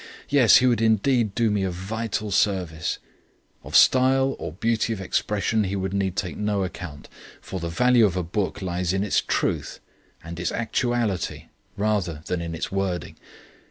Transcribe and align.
Yes, 0.29 0.55
he 0.57 0.65
would 0.65 0.81
indeed 0.81 1.35
do 1.35 1.51
me 1.51 1.61
a 1.61 1.69
vital 1.69 2.31
service! 2.31 2.97
Of 3.63 3.75
style 3.75 4.35
or 4.39 4.53
beauty 4.53 4.93
of 4.93 4.99
expression 4.99 5.65
he 5.65 5.75
would 5.75 5.93
need 5.93 6.15
to 6.15 6.23
take 6.23 6.37
no 6.37 6.63
account, 6.63 7.07
for 7.39 7.59
the 7.59 7.69
value 7.69 8.07
of 8.07 8.17
a 8.17 8.23
book 8.23 8.63
lies 8.63 8.93
in 8.93 9.03
its 9.03 9.21
truth 9.21 9.79
and 10.23 10.39
its 10.39 10.51
actuality 10.51 11.49
rather 11.77 12.23
than 12.25 12.41
in 12.41 12.55
its 12.55 12.71
wording. 12.71 13.15